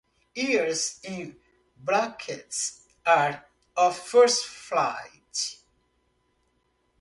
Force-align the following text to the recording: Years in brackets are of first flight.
Years 0.33 0.99
in 1.03 1.37
brackets 1.77 2.87
are 3.05 3.45
of 3.77 3.95
first 3.95 4.47
flight. 4.47 5.59